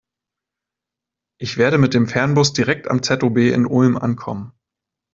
[1.39, 4.51] Ich werde mit dem Fernbus direkt am ZOB in Ulm ankommen.